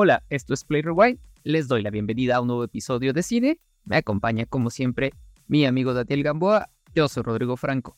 [0.00, 1.18] Hola, esto es Play Rewind.
[1.42, 3.58] Les doy la bienvenida a un nuevo episodio de cine.
[3.84, 5.12] Me acompaña, como siempre,
[5.48, 6.70] mi amigo Daniel Gamboa.
[6.94, 7.96] Yo soy Rodrigo Franco.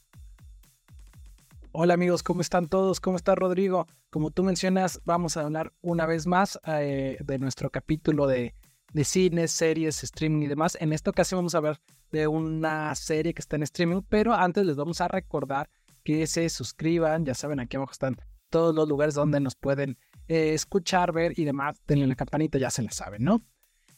[1.72, 3.00] Hola amigos, ¿cómo están todos?
[3.00, 3.86] ¿Cómo está Rodrigo?
[4.08, 8.54] Como tú mencionas, vamos a hablar una vez más eh, de nuestro capítulo de,
[8.94, 10.78] de cine, series, streaming y demás.
[10.80, 11.82] En esta ocasión vamos a hablar
[12.12, 15.68] de una serie que está en streaming, pero antes les vamos a recordar
[16.02, 17.26] que se suscriban.
[17.26, 18.16] Ya saben, aquí abajo están
[18.48, 19.98] todos los lugares donde nos pueden
[20.30, 23.42] eh, escuchar, ver y demás, denle la campanita, ya se la saben, ¿no?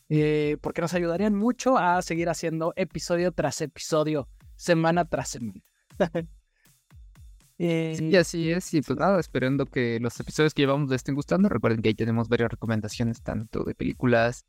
[0.09, 5.61] Eh, porque nos ayudarían mucho a seguir haciendo episodio tras episodio, semana tras semana.
[7.59, 8.75] Eh, sí, así es.
[8.75, 11.49] Y pues nada, esperando que los episodios que llevamos les estén gustando.
[11.49, 14.47] Recuerden que ahí tenemos varias recomendaciones, tanto de películas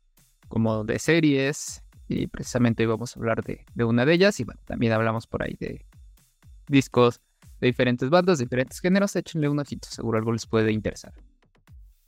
[0.48, 1.84] como de series.
[2.08, 4.40] Y precisamente hoy vamos a hablar de, de una de ellas.
[4.40, 5.86] Y bueno, también hablamos por ahí de
[6.66, 7.20] discos
[7.60, 9.14] de diferentes bandas, diferentes géneros.
[9.14, 11.12] Échenle un ojito, seguro algo les puede interesar.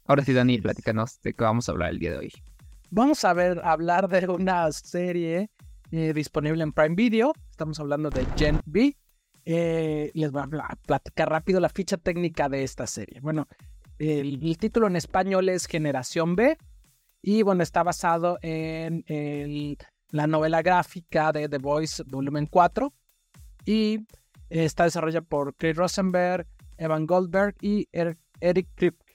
[0.08, 2.32] Ahora sí, Dani, platícanos de qué vamos a hablar el día de hoy.
[2.90, 5.50] Vamos a ver, hablar de una serie
[5.90, 7.32] eh, disponible en Prime Video.
[7.50, 8.96] Estamos hablando de Gen B.
[9.44, 13.18] Eh, les voy a platicar rápido la ficha técnica de esta serie.
[13.20, 13.48] Bueno,
[13.98, 16.56] el, título en español es Generación B.
[17.20, 19.04] Y bueno, está basado en
[20.12, 22.92] la novela gráfica de The Voice Volumen 4.
[23.64, 24.06] Y
[24.50, 26.46] está desarrollada por Craig Rosenberg,
[26.78, 29.05] Evan Goldberg y Eric Kripke.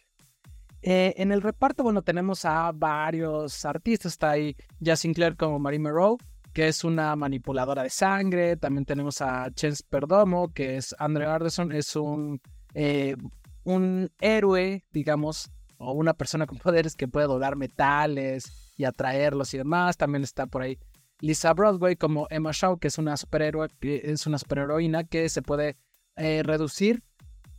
[0.84, 4.14] Eh, en el reparto, bueno, tenemos a varios artistas.
[4.14, 6.18] Está ahí Jazz Sinclair como Marie Monroe,
[6.54, 8.58] que es una manipuladora de sangre.
[8.58, 12.42] También tenemos a Chance Perdomo, que es Andre Arderson, es un,
[12.74, 13.16] eh,
[13.64, 19.60] un héroe, digamos, o una persona con poderes que puede doblar metales y atraerlos y
[19.60, 19.98] demás.
[19.98, 20.80] También está por ahí
[21.20, 25.78] Lisa Broadway como Emma Shaw, que es una superhéroe, es una superheroína que se puede
[26.16, 27.04] eh, reducir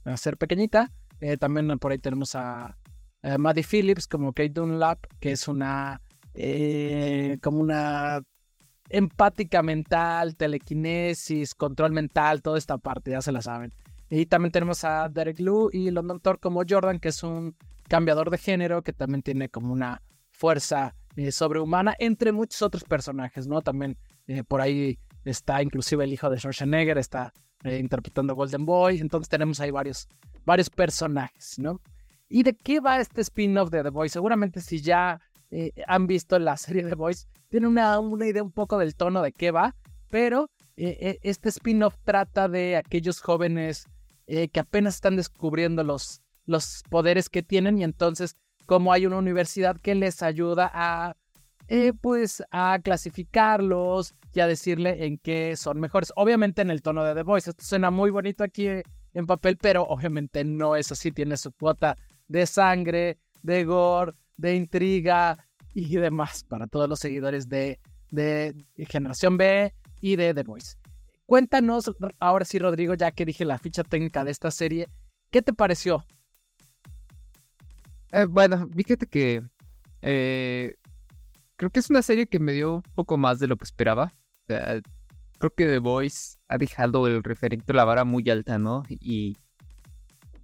[0.05, 0.91] a ser pequeñita.
[1.39, 2.77] también por ahí tenemos a
[3.23, 6.01] eh, Maddie Phillips como Kate Dunlap, que es una
[6.35, 8.23] eh, como una
[8.89, 13.73] empática mental, telequinesis, control mental, toda esta parte, ya se la saben.
[14.11, 17.57] Y también tenemos a Derek Liu y London Thor como Jordan, que es un
[17.89, 23.47] cambiador de género, que también tiene como una fuerza eh, sobrehumana, entre muchos otros personajes,
[23.47, 23.63] ¿no?
[23.63, 23.97] También
[24.49, 27.33] por ahí está inclusive el hijo de Schwarzenegger, está
[27.65, 30.09] interpretando Golden Boy, entonces tenemos ahí varios,
[30.45, 31.81] varios personajes, ¿no?
[32.33, 34.15] ¿Y de qué va este spin-off de The Voice?
[34.15, 35.21] Seguramente si ya
[35.51, 39.21] eh, han visto la serie The Voice, tienen una, una, idea un poco del tono
[39.21, 39.77] de qué va,
[40.09, 40.49] pero
[40.79, 43.87] eh, eh, este spin-off trata de aquellos jóvenes
[44.27, 49.77] que apenas están descubriendo los, los poderes que tienen y entonces como hay una universidad
[49.79, 51.17] que les ayuda a
[52.01, 56.15] pues a clasificarlos y a decirle en qué son mejores.
[56.17, 57.51] Obviamente en el tono de The Voice.
[57.51, 61.13] Esto suena muy bonito aquí en papel, pero obviamente no es así.
[61.13, 61.97] Tiene su cuota
[62.33, 67.79] de sangre, de gore, de intriga y demás para todos los seguidores de,
[68.11, 68.55] de
[68.89, 70.77] Generación B y de The Voice.
[71.27, 74.89] Cuéntanos, ahora sí, Rodrigo, ya que dije la ficha técnica de esta serie,
[75.31, 76.05] ¿qué te pareció?
[78.13, 79.43] Eh, bueno, fíjate que
[80.01, 80.75] eh,
[81.57, 84.13] creo que es una serie que me dio un poco más de lo que esperaba.
[84.47, 88.85] creo que The Voice ha dejado el referente la vara muy alta, ¿no?
[88.89, 89.37] Y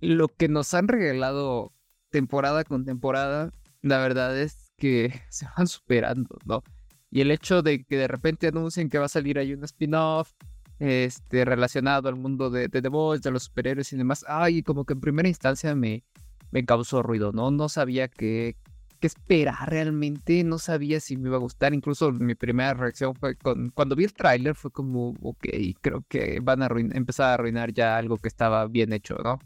[0.00, 1.72] lo que nos han regalado
[2.10, 3.52] temporada con temporada,
[3.82, 6.62] la verdad es que se van superando, ¿no?
[7.10, 10.32] Y el hecho de que de repente anuncien que va a salir ahí un spin-off
[10.78, 14.84] este, relacionado al mundo de, de The Voice, de los superhéroes y demás, ay, como
[14.84, 16.04] que en primera instancia me,
[16.50, 17.50] me causó ruido, ¿no?
[17.50, 18.56] No sabía qué,
[19.00, 23.36] qué esperar realmente, no sabía si me iba a gustar, incluso mi primera reacción fue
[23.36, 25.46] con, cuando vi el tráiler fue como, ok,
[25.80, 29.38] creo que van a empezar a arruinar ya algo que estaba bien hecho, ¿no?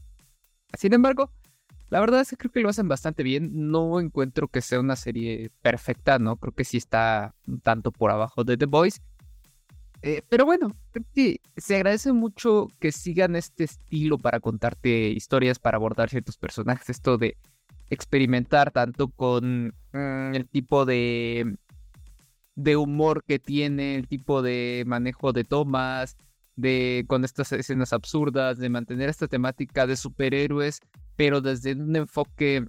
[0.76, 1.30] Sin embargo,
[1.92, 3.50] la verdad es que creo que lo hacen bastante bien.
[3.70, 6.38] No encuentro que sea una serie perfecta, ¿no?
[6.38, 9.02] Creo que sí está un tanto por abajo de The Boys.
[10.00, 15.76] Eh, pero bueno, creo se agradece mucho que sigan este estilo para contarte historias, para
[15.76, 16.88] abordar ciertos personajes.
[16.88, 17.36] Esto de
[17.90, 21.58] experimentar tanto con mm, el tipo de,
[22.54, 26.16] de humor que tiene, el tipo de manejo de tomas,
[26.56, 30.80] de con estas escenas absurdas, de mantener esta temática de superhéroes
[31.16, 32.66] pero desde un enfoque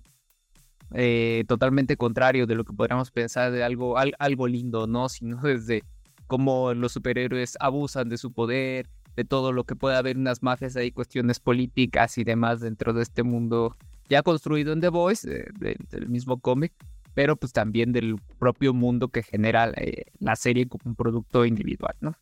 [0.94, 5.10] eh, totalmente contrario de lo que podríamos pensar de algo, algo lindo, ¿no?
[5.10, 5.84] Sino desde
[6.28, 10.76] cómo los superhéroes abusan de su poder, de todo lo que puede haber unas mafias
[10.76, 13.76] ahí, cuestiones políticas y demás dentro de este mundo
[14.10, 15.28] ya construido en The Voice,
[15.58, 16.74] del mismo cómic,
[17.14, 21.96] pero pues también del propio mundo que genera eh, la serie como un producto individual,
[22.02, 22.16] ¿no?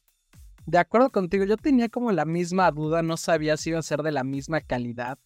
[0.65, 4.03] De acuerdo contigo, yo tenía como la misma duda, no sabía si iba a ser
[4.03, 5.17] de la misma calidad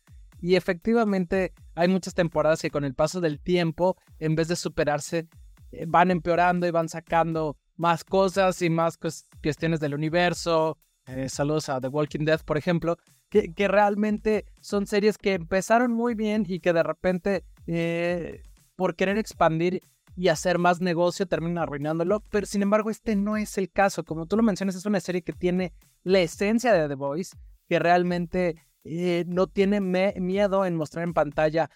[0.41, 5.27] y efectivamente hay muchas temporadas que con el paso del tiempo, en vez de superarse,
[5.71, 8.97] eh, van empeorando y van sacando más cosas y más
[9.41, 10.77] cuestiones del universo.
[11.07, 12.97] Eh, saludos a The Walking Dead, por ejemplo,
[13.29, 18.43] que, realmente son series que empezaron muy bien y que de repente, eh,
[18.75, 19.81] por querer expandir
[20.15, 22.21] y hacer más negocio, terminan arruinándolo.
[22.31, 24.03] Pero sin embargo, este no es el caso.
[24.03, 25.73] Como tú lo mencionas, es una serie que tiene
[26.03, 27.35] la esencia de The Voice,
[27.67, 31.69] que realmente eh, no tiene miedo en mostrar en pantalla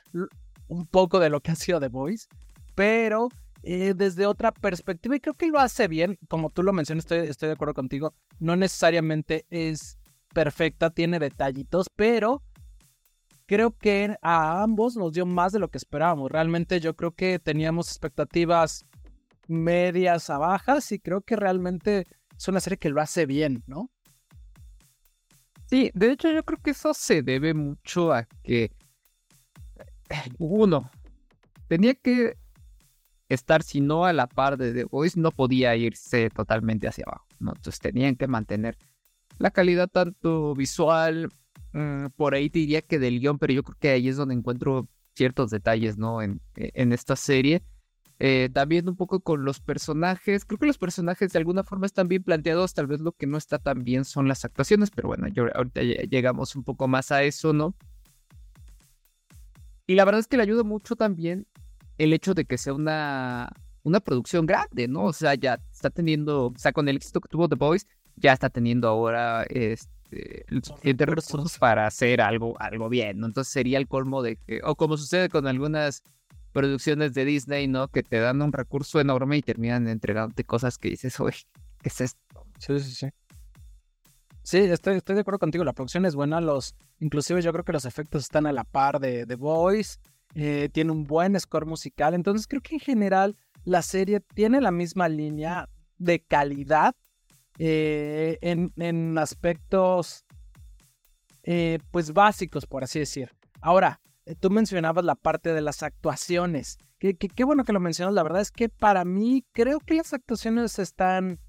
[0.67, 2.27] un poco de lo que ha sido The Voice,
[2.75, 3.29] pero
[3.63, 7.27] eh, desde otra perspectiva y creo que lo hace bien, como tú lo mencionas, estoy,
[7.27, 9.97] estoy de acuerdo contigo, no necesariamente es
[10.33, 12.43] perfecta, tiene detallitos, pero
[13.49, 16.29] creo que a ambos nos dio más de lo que esperábamos.
[16.29, 18.85] Realmente yo creo que teníamos expectativas
[19.47, 22.05] medias a bajas y creo que realmente
[22.37, 23.89] es una serie que lo hace bien, ¿no?
[25.65, 28.71] Sí, de hecho yo creo que eso se debe mucho a que
[30.37, 30.91] uno
[31.67, 32.37] tenía que
[33.29, 37.25] estar, si no a la par de The Voice, no podía irse totalmente hacia abajo.
[37.39, 38.77] Entonces tenían que mantener
[39.39, 41.29] la calidad tanto visual,
[41.73, 44.35] mm, por ahí te diría que del guion, pero yo creo que ahí es donde
[44.35, 46.21] encuentro ciertos detalles, ¿no?
[46.21, 47.63] En, e, en esta serie.
[48.21, 50.43] Eh, también un poco con los personajes.
[50.43, 52.73] Creo que los personajes de alguna forma están bien planteados.
[52.73, 55.81] Tal vez lo que no está tan bien son las actuaciones, pero bueno, yo, ahorita
[55.81, 57.75] llegamos un poco más a eso, ¿no?
[59.87, 61.47] Y la verdad es que le ayuda mucho también
[61.97, 63.51] el hecho de que sea una,
[63.83, 65.05] una producción grande, ¿no?
[65.05, 67.87] O sea, ya está teniendo, o sea, con el éxito que tuvo The Boys,
[68.17, 69.89] ya está teniendo ahora este,
[70.63, 73.27] suficientes recursos para hacer algo, algo bien, ¿no?
[73.27, 76.03] Entonces sería el colmo de que, o como sucede con algunas
[76.51, 77.87] producciones de Disney, ¿no?
[77.87, 81.37] Que te dan un recurso enorme y terminan entregándote cosas que dices, oye,
[81.81, 82.45] ¿qué es esto?
[82.57, 83.07] Sí, sí, sí.
[84.43, 87.73] Sí, estoy, estoy de acuerdo contigo, la producción es buena, los, inclusive yo creo que
[87.73, 89.99] los efectos están a la par de The Voice,
[90.33, 94.71] eh, tiene un buen score musical, entonces creo que en general la serie tiene la
[94.71, 95.69] misma línea
[95.99, 96.95] de calidad
[97.59, 100.25] eh, en, aspectos
[101.43, 103.31] eh, pues básicos, por así decir.
[103.61, 104.01] Ahora,
[104.39, 106.77] tú mencionabas la parte de las actuaciones.
[106.97, 108.15] Qué, qué, bueno que lo mencionas.
[108.15, 111.39] La verdad es que para mí creo que las actuaciones están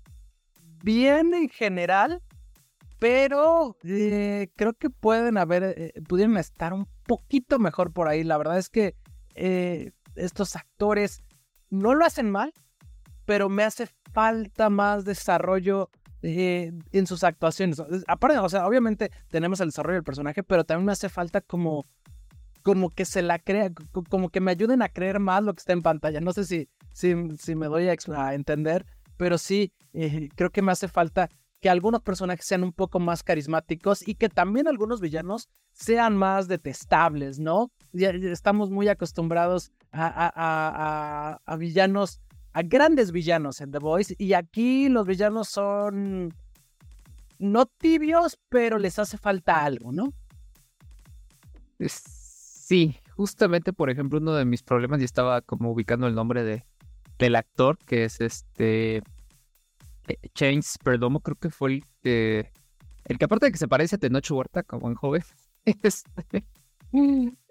[0.82, 2.22] bien en general,
[2.98, 8.24] pero creo que pueden haber, pudieran estar un poquito mejor por ahí.
[8.24, 8.94] La verdad es que
[9.34, 11.22] eh, estos actores
[11.70, 12.52] no lo hacen mal,
[13.24, 15.90] pero me hace falta más desarrollo
[16.22, 17.82] eh, en sus actuaciones.
[18.06, 21.84] Aparte, o sea, obviamente tenemos el desarrollo del personaje, pero también me hace falta como,
[22.62, 23.70] como que se la crea,
[24.08, 26.20] como que me ayuden a creer más lo que está en pantalla.
[26.20, 28.86] No sé si, si, si me doy a, entender,
[29.16, 31.30] pero sí, eh, creo que me hace falta
[31.60, 36.48] que algunos personajes sean un poco más carismáticos y que también algunos villanos sean más
[36.48, 37.70] detestables, ¿no?
[37.92, 42.20] Estamos muy acostumbrados a, a, villanos,
[42.52, 46.34] a grandes villanos en The Voice y aquí los villanos son
[47.38, 50.12] no tibios, pero les hace falta algo, ¿no?
[51.88, 56.64] Sí, justamente, por ejemplo, uno de mis problemas, y estaba como ubicando el nombre de,
[57.18, 59.02] del actor, que es este
[60.34, 62.50] Chains eh, Perdomo, creo que fue el que,
[63.06, 65.22] el que aparte de que se parece a Tenoch Huerta como en joven,
[65.64, 66.44] este,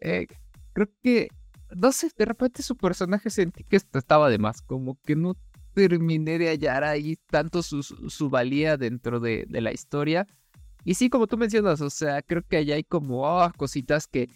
[0.02, 0.28] eh,
[0.74, 1.30] creo que,
[1.76, 5.36] no sé, de repente su personaje sentí que estaba de más, como que no
[5.74, 10.28] terminé de hallar ahí tanto su, su valía dentro de, de, la historia.
[10.84, 14.30] Y sí, como tú mencionas, o sea, creo que allá hay como ah, cositas que,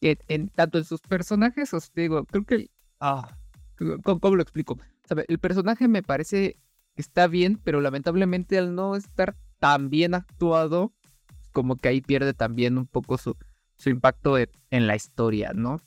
[0.00, 2.70] que en, tanto en sus personajes, os digo, creo que,
[3.00, 3.36] ah,
[4.02, 4.78] ¿cómo, lo explico?
[5.04, 5.24] ¿Sabe?
[5.28, 6.56] El personaje me parece
[6.96, 10.92] está bien, pero lamentablemente al no estar tan bien actuado,
[11.52, 13.36] como que ahí pierde también un poco su,
[13.76, 15.80] su impacto en, la historia, ¿no?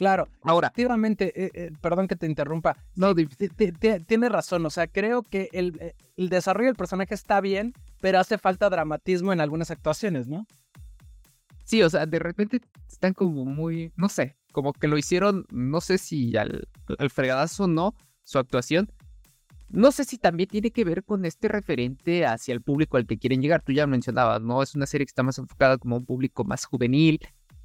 [0.00, 2.74] Claro, ahora, efectivamente, eh, eh, perdón que te interrumpa.
[2.96, 7.74] No, tienes razón, o sea, creo que el, eh, el, desarrollo del personaje está bien,
[8.00, 10.46] pero hace falta dramatismo en algunas actuaciones, ¿no?
[11.64, 15.82] Sí, o sea, de repente están como muy, no sé, como que lo hicieron, no
[15.82, 16.66] sé si al,
[16.98, 18.90] al fregadazo o no, su actuación,
[19.68, 23.18] no sé si también tiene que ver con este referente hacia el público al que
[23.18, 23.62] quieren llegar.
[23.62, 24.62] Tú ya mencionabas, ¿no?
[24.62, 27.20] Es una serie que está más enfocada como un público más juvenil.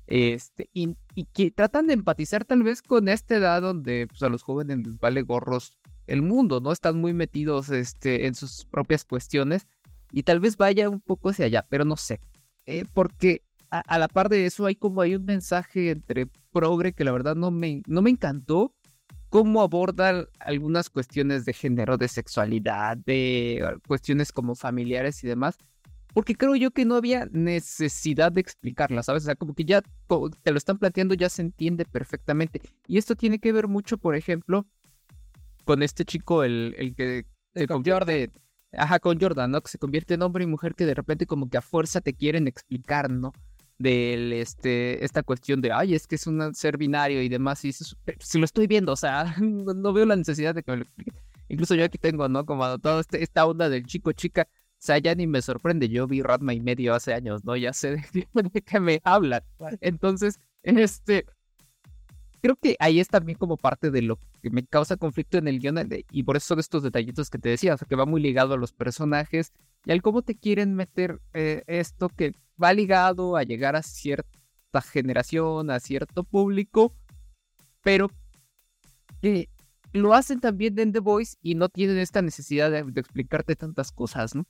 [0.08, 0.96] Este, y,
[1.34, 5.00] que tratan de empatizar tal vez con esta edad donde pues, a los jóvenes les
[5.00, 6.72] vale gorros el mundo, ¿no?
[6.72, 9.68] Están muy metidos este, en sus propias cuestiones
[10.12, 12.20] y tal vez vaya un poco hacia allá, pero no sé.
[12.68, 17.04] Eh, porque a, la par de eso hay como hay un mensaje entre progre que
[17.04, 18.74] la verdad no me, no me encantó
[19.30, 25.58] cómo abordan algunas cuestiones de género, de sexualidad, de ah, cuestiones como familiares y demás,
[26.16, 29.24] porque creo yo que no había necesidad de explicarla, ¿sabes?
[29.24, 32.62] O sea, como que ya te lo están planteando, ya se entiende perfectamente.
[32.88, 34.66] Y esto tiene que ver mucho, por ejemplo,
[35.66, 37.26] con este chico, el, el que...
[37.68, 38.32] con Jordan.
[38.72, 39.60] Ajá, con Jordan, ¿no?
[39.60, 42.14] Que se convierte en hombre y mujer que de repente como que a fuerza te
[42.14, 43.34] quieren explicar, ¿no?
[43.78, 47.66] De este, esta cuestión de, ay, es que es un ser binario y demás.
[47.66, 50.84] Y si lo estoy viendo, o sea, no, veo la necesidad de que me lo
[50.84, 51.12] explique.
[51.50, 52.46] Incluso yo aquí tengo, ¿no?
[52.46, 54.55] Como toda este, esta onda del chico-chica o
[54.86, 55.90] sea, ya ni me sorprende.
[55.90, 57.56] Yo vi Ratma y medio hace años, ¿no?
[57.56, 58.28] Ya sé de,
[58.66, 59.42] qué me hablan.
[59.82, 61.26] Entonces, este.
[62.42, 65.60] Creo que ahí es también como parte de lo que me causa conflicto en el
[65.60, 65.78] guion.
[66.12, 67.74] Y por eso son estos detallitos que te decía.
[67.74, 69.52] O sea, que va muy ligado a los personajes
[69.86, 74.82] y al cómo te quieren meter eh, esto que va ligado a llegar a cierta
[74.82, 76.94] generación, a cierto público,
[77.82, 78.12] pero
[79.22, 79.50] que
[79.94, 84.36] lo hacen también en The Voice y no tienen esta necesidad de explicarte tantas cosas,
[84.36, 84.46] ¿no?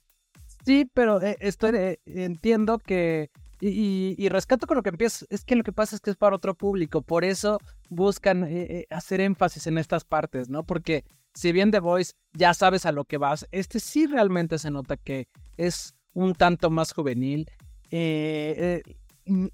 [0.66, 3.30] Sí, pero eh, estoy, eh, entiendo que,
[3.60, 6.34] y, rescato con lo que empieza, es que lo que pasa es que es para
[6.34, 7.58] otro público, por eso
[7.88, 10.64] buscan eh, hacer énfasis en estas partes, ¿no?
[10.64, 11.04] Porque
[11.34, 14.96] si bien The Voice ya sabes a lo que vas, este sí realmente se nota
[14.96, 17.48] que es un tanto más juvenil.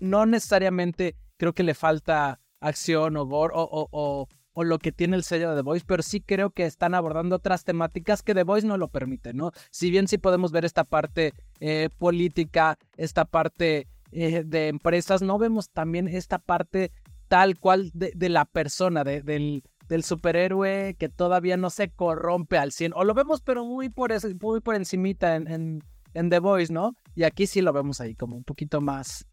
[0.00, 5.24] no necesariamente creo que le falta acción o gore o, o lo que tiene el
[5.24, 8.66] sello de The Voice, pero sí creo que están abordando otras temáticas que The Voice
[8.66, 9.52] no lo permite, ¿no?
[9.70, 15.38] Si bien sí podemos ver esta parte eh, política, esta parte eh, de empresas, no
[15.38, 16.92] vemos también esta parte
[17.28, 22.92] tal cual de, la persona, del, del, superhéroe que todavía no se corrompe al 100,
[22.94, 25.82] o lo vemos pero muy por, muy por encimita en,
[26.12, 26.94] en, The Voice, ¿no?
[27.14, 29.26] Y aquí sí lo vemos ahí como un poquito más,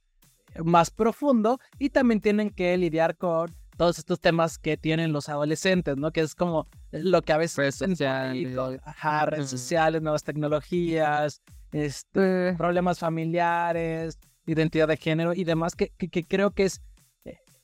[0.64, 5.96] más profundo y también tienen que lidiar con todos estos temas que tienen los adolescentes,
[5.96, 6.12] ¿no?
[6.12, 7.58] Que es como lo que a veces...
[7.58, 8.58] Redes sociales.
[8.84, 16.26] Ajá, redes sociales, nuevas tecnologías, este, problemas familiares, identidad de género y demás, que, que,
[16.26, 16.82] creo que es,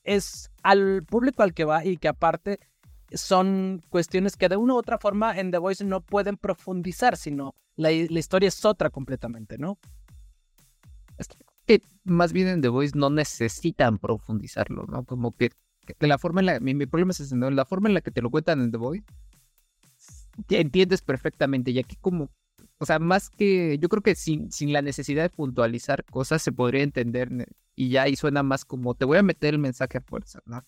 [0.06, 2.62] es al público al que va y que aparte
[3.12, 7.56] son cuestiones que de una u otra forma en The Voice no pueden profundizar, sino
[7.76, 9.78] la, la historia es otra completamente, ¿no?
[11.18, 11.28] Es
[11.66, 15.04] que más bien en The Voice no necesitan profundizarlo, ¿no?
[15.04, 15.52] Como que
[16.00, 17.50] de la forma en la, mi, problema es ese, ¿no?
[17.52, 19.06] La forma en la que te lo cuentan en The Voice,
[20.50, 22.30] entiendes perfectamente, y aquí como,
[22.78, 26.52] o sea, más que, yo creo que sin, sin la necesidad de puntualizar cosas se
[26.52, 27.30] podría entender
[27.76, 30.64] y ya ahí suena más como, te voy a meter el mensaje a fuerza, ¿no?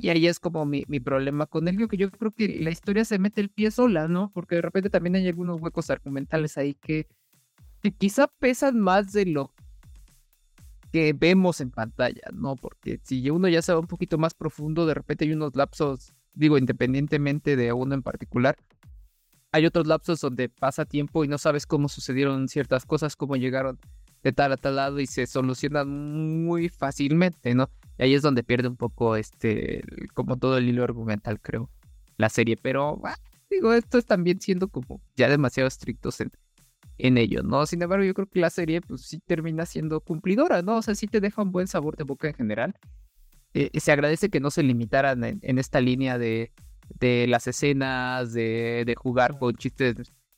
[0.00, 3.04] Y ahí es como mi, mi problema con él, que yo creo que la historia
[3.06, 4.30] se mete el pie sola, ¿no?
[4.34, 7.08] Porque de repente también hay algunos huecos argumentales ahí que,
[7.80, 9.54] que quizá pesan más de lo
[10.92, 12.56] que vemos en pantalla, ¿no?
[12.56, 16.12] Porque si uno ya se va un poquito más profundo, de repente hay unos lapsos,
[16.34, 18.56] digo, independientemente de uno en particular,
[19.52, 23.78] hay otros lapsos donde pasa tiempo y no sabes cómo sucedieron ciertas cosas, cómo llegaron
[24.22, 27.70] de tal a tal lado y se solucionan muy fácilmente, ¿no?
[27.98, 29.82] Y ahí es donde pierde un poco, este,
[30.14, 31.70] como todo el hilo argumental, creo,
[32.16, 32.56] la serie.
[32.56, 33.16] Pero, ah,
[33.50, 36.30] digo, esto es también siendo como ya demasiado estrictos en,
[37.02, 37.66] en ello, ¿no?
[37.66, 40.76] Sin embargo, yo creo que la serie, pues sí termina siendo cumplidora, ¿no?
[40.76, 42.74] O sea, sí te deja un buen sabor de boca en general.
[43.54, 46.52] Eh, se agradece que no se limitaran en, esta línea de,
[47.00, 49.96] de las escenas, de, de, jugar con chistes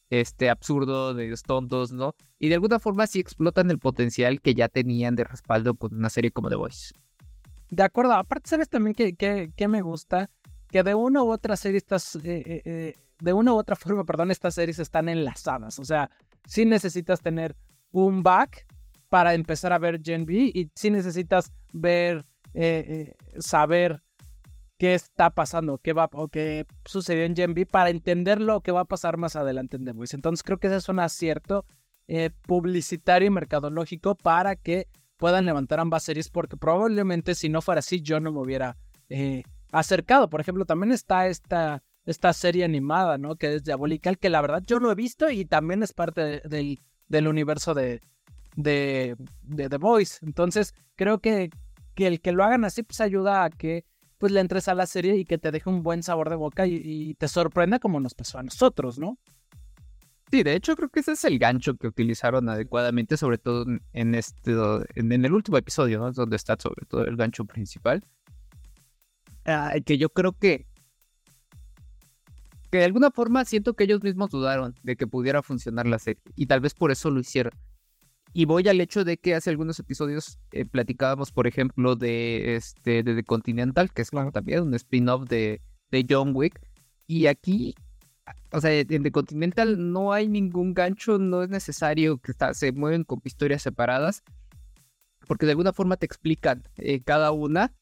[0.08, 2.14] este, absurdos, de los tontos, ¿no?
[2.38, 6.10] Y de alguna forma sí explotan el potencial que ya tenían de respaldo con una
[6.10, 6.94] serie como The Voice.
[7.70, 10.28] De acuerdo, aparte, ¿sabes también que, que, me gusta?
[10.68, 12.16] Que de una u otra serie estás...
[12.16, 15.78] Eh, eh, de una u otra forma, perdón, estas series están enlazadas.
[15.78, 16.10] O sea,
[16.46, 17.56] si necesitas tener
[17.90, 18.66] un back
[19.08, 24.02] para empezar a ver Gen y si necesitas ver, eh, eh, saber
[24.78, 28.80] qué está pasando, qué va o qué sucedió en Gen para entender lo que va
[28.80, 30.16] a pasar más adelante en The Voice.
[30.16, 31.66] Entonces creo que ese es un acierto
[32.08, 37.80] eh, publicitario y mercadológico para que puedan levantar ambas series porque probablemente si no fuera
[37.80, 38.76] así yo no me hubiera
[39.72, 40.30] acercado.
[40.30, 43.36] Por ejemplo, también está esta esta serie animada, ¿no?
[43.36, 46.80] Que es Diabolical, que la verdad yo no he visto y también es parte del,
[47.08, 48.00] del universo de,
[48.56, 50.18] de, de, The Voice.
[50.22, 51.50] Entonces, creo que,
[51.94, 53.84] que el que lo hagan así, pues ayuda a que
[54.18, 56.64] pues le entres a la serie y que te deje un buen sabor de boca
[56.64, 59.18] y, te sorprenda como nos pasó a nosotros, ¿no?
[60.30, 64.14] Sí, de hecho creo que ese es el gancho que utilizaron adecuadamente, sobre todo en
[64.14, 64.52] este,
[64.94, 66.12] en, el último episodio, ¿no?
[66.12, 68.04] Donde está sobre todo el gancho principal.
[69.44, 70.66] Ah, que yo creo que
[72.72, 76.22] que de alguna forma siento que ellos mismos dudaron de que pudiera funcionar la serie
[76.36, 77.52] y tal vez por eso lo hicieron.
[78.32, 83.02] Y voy al hecho de que hace algunos episodios eh, platicábamos, por ejemplo, de este
[83.02, 84.32] de The Continental, que es claro.
[84.32, 85.60] también un spin-off de,
[85.90, 86.58] de John Wick.
[87.06, 87.74] Y aquí
[88.52, 93.04] o sea, en The Continental no hay ningún gancho, no es necesario que se mueven
[93.04, 94.22] con historias separadas,
[95.26, 97.74] porque de alguna forma te explican eh, cada una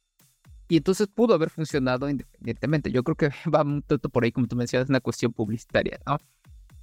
[0.70, 2.92] y entonces pudo haber funcionado independientemente.
[2.92, 6.18] Yo creo que va un tanto por ahí, como tú mencionas, una cuestión publicitaria, ¿no?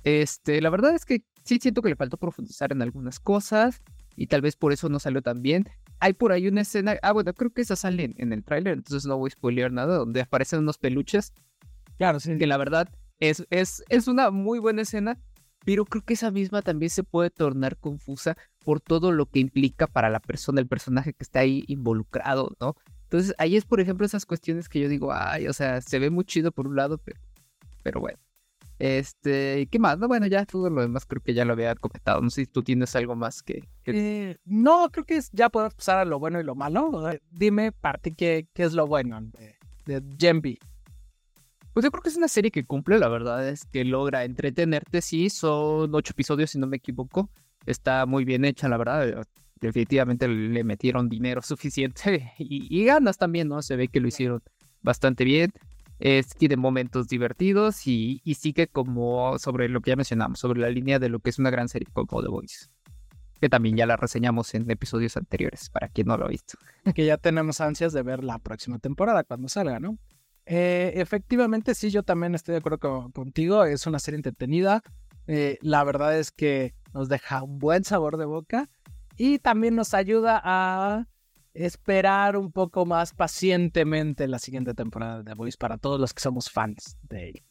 [0.03, 3.81] Este, la verdad es que sí siento que le faltó profundizar en algunas cosas
[4.17, 5.69] y tal vez por eso no salió tan bien.
[5.99, 9.07] Hay por ahí una escena, ah, bueno, creo que esa sale en, el tráiler, entonces
[9.07, 11.33] no voy a spoilear nada, donde aparecen unos peluches.
[11.97, 12.37] Claro, sí.
[12.37, 12.89] Que la verdad
[13.19, 15.17] es, es, es una muy buena escena,
[15.63, 19.87] pero creo que esa misma también se puede tornar confusa por todo lo que implica
[19.87, 22.75] para la persona, el personaje que está ahí involucrado, ¿no?
[23.07, 26.09] Entonces ahí es, por ejemplo, esas cuestiones que yo digo, ay, o sea, se ve
[26.09, 27.19] muy chido por un lado, pero,
[27.81, 28.19] pero bueno.
[28.79, 29.97] Este, ¿qué más?
[29.97, 32.21] No, bueno, ya todo lo demás creo que ya lo había comentado.
[32.21, 33.63] No sé si tú tienes algo más que.
[33.85, 36.91] Eh, no, creo que ya podemos pasar a lo bueno y lo malo.
[37.31, 40.59] Dime, parte, ¿qué, qué es lo bueno de, de
[41.73, 45.01] Pues yo creo que es una serie que cumple, la verdad es que logra entretenerte.
[45.01, 47.29] Sí, son ocho episodios, si no me equivoco.
[47.65, 49.25] Está muy bien hecha, la verdad.
[49.59, 53.61] Definitivamente le metieron dinero suficiente y, y ganas también, ¿no?
[53.61, 54.41] Se ve que lo hicieron
[54.81, 55.51] bastante bien
[55.99, 60.69] es, tiene momentos divertidos y, y, sigue como sobre lo que ya mencionamos, sobre la
[60.69, 62.67] línea de lo que es una gran serie como The Voice.
[63.39, 66.57] Que también ya la reseñamos en episodios anteriores, para quien no lo ha visto.
[66.95, 69.97] Que ya tenemos ansias de ver la próxima temporada cuando salga, ¿no?
[70.45, 73.65] Eh, efectivamente, sí, yo también estoy de acuerdo contigo.
[73.65, 74.81] Es una serie entretenida.
[75.27, 78.69] Eh, la verdad es que nos deja un buen sabor de boca
[79.17, 81.07] y también nos ayuda a
[81.53, 86.21] esperar un poco más pacientemente la siguiente temporada de The Voice para todos los que
[86.21, 87.43] somos fans de ella.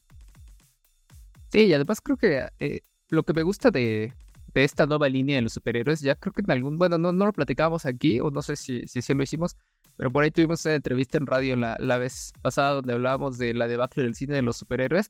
[1.50, 4.12] Sí, y además creo que eh, lo que me gusta de,
[4.54, 7.26] de, esta nueva línea de los superhéroes, ya creo que en algún, bueno, no, no
[7.26, 9.56] lo platicábamos aquí, o no sé si, si, lo hicimos,
[9.96, 13.54] pero por ahí tuvimos una entrevista en radio la, la vez pasada donde hablábamos de
[13.54, 15.08] la debacle del cine de los superhéroes.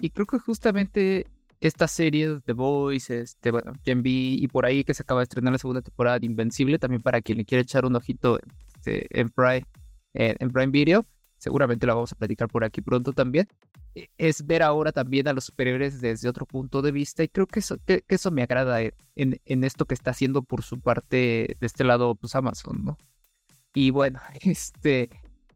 [0.00, 1.26] Y creo que justamente
[1.60, 5.52] esta serie The Voice, este, bueno, Gen y por ahí que se acaba de estrenar
[5.52, 8.38] la segunda temporada de Invencible, también para quien le quiera echar un ojito
[8.76, 9.64] este, en, Prime,
[10.14, 11.06] en, Prime Video,
[11.38, 13.48] seguramente la vamos a platicar por aquí pronto también,
[13.94, 17.46] e, es ver ahora también a los superhéroes desde otro punto de vista y creo
[17.46, 21.56] que eso, que, eso me agrada en, en, esto que está haciendo por su parte
[21.58, 22.98] de este lado pues Amazon, ¿no?
[23.74, 25.10] Y bueno, este,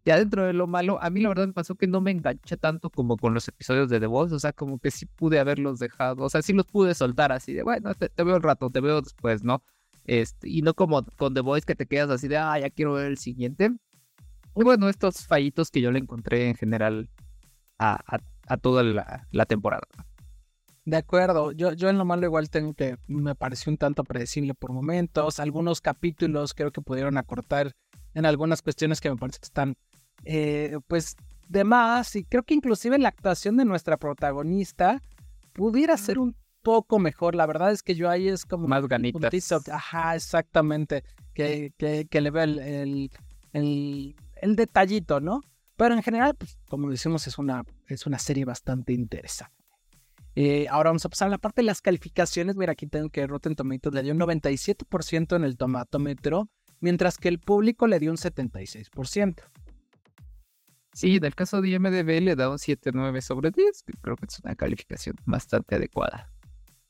[0.04, 2.56] ya dentro de lo malo, a mí la verdad me pasó que no me enganché
[2.56, 5.78] tanto como con los episodios de The Voice, o sea, como que sí pude haberlos
[5.78, 8.80] dejado, o sea, sí los pude soltar así de, bueno, te, veo el rato, te
[8.80, 9.62] veo después, ¿no?
[10.06, 12.94] Este, y no como con The Voice que te quedas así de, ah, ya quiero
[12.94, 13.70] ver el siguiente.
[14.56, 17.10] Y bueno, estos fallitos que yo le encontré en general
[17.78, 18.00] a,
[18.48, 19.86] a, toda la, la, temporada.
[20.84, 24.54] De acuerdo, yo, yo en lo malo igual tengo que, me pareció un tanto predecible
[24.54, 27.72] por momentos, algunos capítulos creo que pudieron acortar
[28.14, 29.76] en algunas cuestiones que me parece que están
[30.24, 31.16] eh, pues
[31.48, 32.16] de más.
[32.16, 35.02] Y creo que inclusive la actuación de nuestra protagonista
[35.52, 37.34] pudiera ser un poco mejor.
[37.34, 38.68] La verdad es que yo ahí es como...
[38.68, 39.68] Más ganitas.
[39.68, 41.04] Ajá, exactamente.
[41.34, 43.10] Que, que, le veo el,
[43.52, 45.40] el, el, detallito, ¿no?
[45.76, 49.54] Pero en general, pues, como decimos, es una, es una serie bastante interesante.
[50.36, 52.56] Eh, ahora vamos a pasar a la parte de las calificaciones.
[52.56, 56.48] Mira, aquí tengo que Rotten Tomatoes le dio un 97% en el tomatómetro,
[56.80, 59.42] mientras que el público le dio un 76%.
[60.92, 64.26] Sí, en el caso de IMDB le da un 7.9 sobre 10, que creo que
[64.26, 66.30] es una calificación bastante adecuada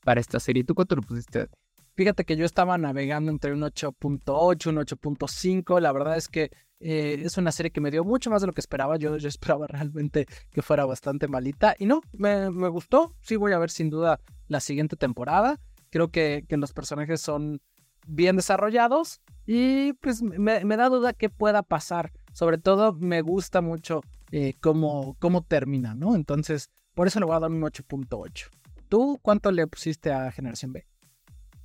[0.03, 0.65] para esta serie.
[0.65, 1.49] ¿Tú cuánto lo pusiste?
[1.95, 5.81] Fíjate que yo estaba navegando entre un 8.8, un 8.5.
[5.81, 8.55] La verdad es que eh, es una serie que me dio mucho más de lo
[8.55, 8.97] que esperaba.
[8.97, 11.75] Yo, yo esperaba realmente que fuera bastante malita.
[11.79, 13.15] Y no, me, gustó.
[13.21, 15.61] Sí voy a ver sin duda la siguiente temporada.
[15.91, 17.61] Creo que, que los personajes son
[18.07, 19.21] bien desarrollados.
[19.47, 24.55] Y pues me, me da duda qué pueda pasar sobre todo me gusta mucho eh,
[24.61, 26.15] cómo, cómo termina, ¿no?
[26.15, 28.49] Entonces, por eso le voy a dar un 8.8.
[28.89, 30.87] ¿Tú cuánto le pusiste a Generación B?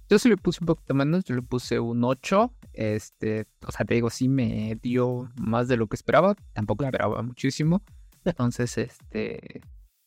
[0.07, 2.53] Yo sí le puse un poquito menos, yo le puse un 8.
[2.73, 6.35] Este, o sea, te digo, sí me dio más de lo que esperaba.
[6.53, 7.81] Tampoco esperaba muchísimo.
[8.23, 9.61] Entonces, este.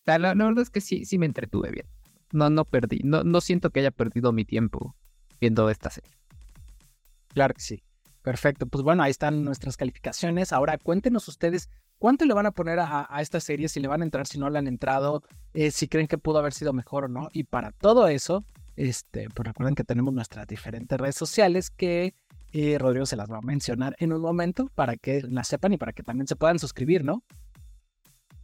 [0.07, 1.87] La, la, verdad es que sí, sí me entretuve bien.
[2.33, 3.01] No, no perdí.
[3.03, 4.95] No, no siento que haya perdido mi tiempo
[5.41, 6.18] viendo esta serie.
[7.35, 7.83] Claro que sí.
[8.23, 10.53] Perfecto, pues bueno, ahí están nuestras calificaciones.
[10.53, 14.05] Ahora cuéntenos ustedes cuánto le van a poner a, esta serie, si le van a
[14.05, 15.23] entrar, si no le han entrado,
[15.55, 17.29] eh, si creen que pudo haber sido mejor o no.
[17.33, 18.45] Y para todo eso,
[18.77, 22.15] este, pues recuerden que tenemos nuestras diferentes redes sociales que
[22.53, 25.79] eh, Rodrigo se las va a mencionar en un momento para que las sepan y
[25.79, 27.23] para que también se puedan suscribir, ¿no?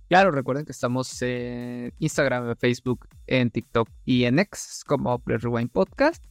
[0.09, 6.23] Claro, recuerden que estamos en Instagram, Facebook, en TikTok y en X como Rewind Podcast.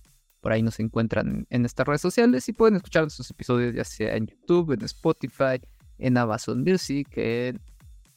[0.44, 4.18] Por ahí nos encuentran en estas redes sociales y pueden escuchar nuestros episodios ya sea
[4.18, 5.62] en YouTube, en Spotify,
[5.98, 7.62] en Amazon Music, en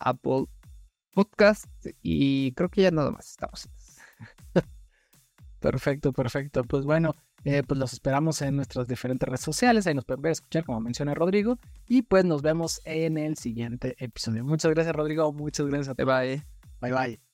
[0.01, 0.47] Apple
[1.13, 1.67] podcast
[2.03, 3.69] y creo que ya nada más estamos.
[5.61, 6.65] Perfecto, perfecto.
[6.65, 9.87] Pues bueno, eh, pues los esperamos en nuestras diferentes redes sociales.
[9.87, 11.59] Ahí nos pueden ver, escuchar, como menciona Rodrigo.
[11.87, 14.45] Y pues nos vemos en el siguiente episodio.
[14.45, 15.33] Muchas gracias, Rodrigo.
[15.33, 16.05] Muchas gracias a ti.
[16.05, 16.43] Bye.
[16.81, 17.26] Bye, bye.